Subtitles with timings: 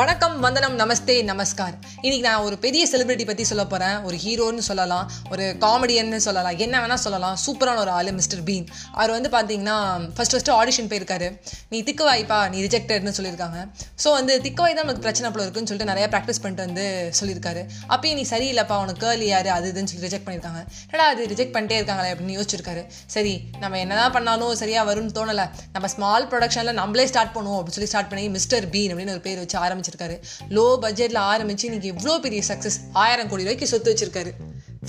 [0.00, 1.74] வணக்கம் வந்தனம் நமஸ்தே நமஸ்கார்.
[2.02, 6.74] இன்னைக்கு நான் ஒரு பெரிய செலிபிரிட்டி பற்றி சொல்ல போகிறேன் ஒரு ஹீரோன்னு சொல்லலாம் ஒரு காமெடியன்னு சொல்லலாம் என்ன
[6.82, 7.34] வேணால் சொல்லலாம்.
[7.44, 8.66] சூப்பரான ஒரு ஆள் மிஸ்டர் பீன்.
[8.98, 9.74] அவர் வந்து பார்த்தீங்கன்னா
[10.18, 11.28] ஃபர்ஸ்ட் ஃபஸ்ட்டு ஆடிஷன் போயிருக்காரு.
[11.72, 13.58] நீ திக்கு வாய்ப்பா நீ ரிஜெக்டட்னு சொல்லியிருக்காங்க.
[14.04, 16.86] ஸோ வந்து திக்கு வாய் தான் நமக்கு பிரச்சனை போல இருக்குன்னு சொல்லிட்டு நிறைய ப்ராக்டிஸ் பண்ணிட்டு வந்து
[17.20, 17.64] சொல்லியிருக்காரு.
[17.96, 20.62] அப்பயும் நீ சரியில்லைப்பா உனக்கு கேர்ள் யார் அது இதுன்னு சொல்லி ரிஜெக்ட் பண்ணியிருக்காங்க.
[20.94, 22.84] ஏடா அது ரிஜெக்ட் பண்ணிட்டே இருக்காங்களே அப்படின்னு யோசிச்சிருக்காரு.
[23.16, 25.48] சரி நம்ம என்னதான் பண்ணாலும் சரியாக வரும்னு தோணலை.
[25.76, 29.44] நம்ம ஸ்மால் ப்ரொடக்ஷனில் நம்மளே ஸ்டார்ட் பண்ணுவோம் அப்படின்னு சொல்லி ஸ்டார்ட் பண்ணி மிஸ்டர் பீன் அப்படின்னு ஒரு பேர்
[29.44, 29.58] வச்சு
[29.90, 30.22] ஆரம்பிச்சிருக்காரு.
[30.48, 34.32] லோ பட்ஜெட்டில் ஆரம்பிச்சு இன்னைக்கு இவ்வளோ பெரிய சக்ஸஸ் ஆயிரம் கோடி ரூபாய்க்கு சொத்து வச்சிருக்காரு.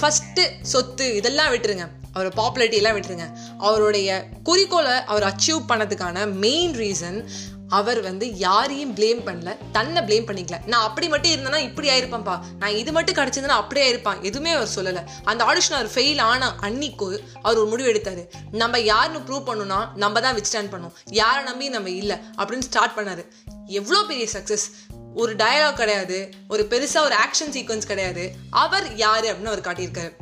[0.00, 1.88] ஃபஸ்ட்டு சொத்து இதெல்லாம் விட்டுருங்க.
[2.14, 3.32] அவரோட பாப்புலாரிட்டி எல்லாம் விட்டுருங்க.
[3.58, 7.28] அவருடைய குறிக்கோளை அவர் அச்சீவ் பண்ணதுக்கான மெயின் ரீசன்
[7.68, 9.56] அவர் வந்து யாரையும் பிளேம் பண்ணல.
[9.72, 10.66] தன்னை பிளேம் பண்ணிக்கல.
[10.66, 12.40] நான் அப்படி மட்டும் இருந்தேன்னா இப்படி ஆயிருப்பேன்ப்பா.
[12.58, 14.22] நான் இது மட்டும் கிடச்சிருந்தேன்னா அப்படியே ஆயிருப்பான்.
[14.22, 15.02] எதுவுமே அவர் சொல்லலை.
[15.24, 18.24] அந்த ஆடிஷன் அவர் ஃபெயில் ஆன அன்னிக்கு அவர் ஒரு முடிவு எடுத்தாரு.
[18.50, 20.94] நம்ம யாருன்னு ப்ரூவ் பண்ணணும்னா நம்ம தான் விச்டாண்ட் பண்ணோம்.
[21.10, 23.24] யாரை நம்பி நம்ம இல்லை அப்படின்னு ஸ்டார்ட் பண்ணாரு.
[23.66, 24.68] எவ்வளோ பெரிய சக்ஸஸ்
[25.14, 26.34] ஒரு டயலாக் கிடையாது.
[26.48, 28.32] ஒரு பெருசாக ஒரு ஆக்ஷன் சீக்வன்ஸ் கிடையாது.
[28.50, 30.12] அவர் யார் அப்படின்னு அவர் காட்டியிருக்காரு.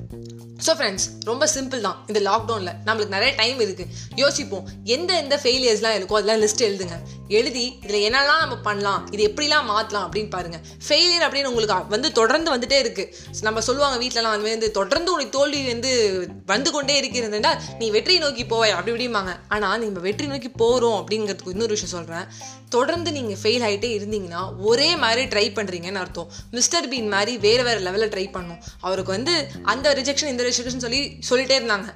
[0.66, 2.04] ஸோ ஃப்ரெண்ட்ஸ் ரொம்ப சிம்பிள் தான்.
[2.06, 4.68] இந்த லாக்டவுனில் நம்மளுக்கு நிறைய டைம் இருக்குது யோசிப்போம்.
[4.84, 6.96] எந்த எந்த ஃபெயிலியர்ஸ்லாம் இருக்கோ அதெல்லாம் லிஸ்ட் எழுதுங்க.
[7.38, 9.00] எழுதி இதில் என்னெல்லாம் நம்ம பண்ணலாம்?
[9.14, 14.34] இது எப்படிலாம் மாற்றலாம் அப்படின்னு பாருங்கள் ஃபெயிலியர் அப்படின்னு உங்களுக்கு வந்து தொடர்ந்து வந்துட்டே இருக்குது நம்ம சொல்லுவாங்க வீட்டிலலாம்
[14.36, 15.92] அது வந்து தொடர்ந்து உனக்கு தோல்வி வந்து
[16.54, 19.32] வந்து கொண்டே இருக்கிறதுனா நீ வெற்றி நோக்கி போவாய் அப்படி இப்படிம்பாங்க.
[19.56, 22.28] ஆனால் நம்ம வெற்றி நோக்கி போகிறோம் அப்படிங்கிறதுக்கு இன்னொரு விஷயம் சொல்கிறேன்
[22.74, 26.30] தொடர்ந்து நீங்கள் ஃபெயில் ஆகிட்டே இருந்தீங்கன்னா ஒரே மாதிரி ட்ரை பண்ணுறீங்கன்னு அர்த்தம்.
[26.56, 28.60] மிஸ்டர் பீன் மாதிரி வேறு வேறு லெவலில் ட்ரை பண்ணும்.
[28.86, 29.34] அவருக்கு வந்து
[29.72, 31.88] அந்த ரிஜெக்ஷன் இந்த ரிஜெக்ஷன் சொல்லி சொல்லிட்டே இருந்தாங்க.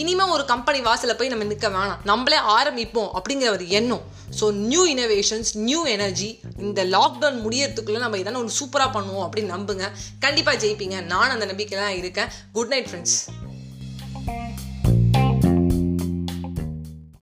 [0.00, 2.00] இனிமேல் ஒரு கம்பெனி வாசலில் போய் நம்ம நிற்க வேணாம்.
[2.10, 4.04] நம்மளே ஆரம்பிப்போம் அப்படிங்கிற ஒரு எண்ணம்.
[4.38, 9.90] So new innovations new energy இந்த லாக்டவுன் முடியறதுக்குள்ளே நம்ம எதனா ஒன்று சூப்பராக பண்ணுவோம் அப்படின்னு நம்புங்க.
[10.18, 11.02] கண்டிப்பாக ஜெயிப்பீங்க.
[11.02, 12.28] நான் அந்த நம்பிக்கைலாம் இருக்கேன்.
[12.52, 13.45] Good night friends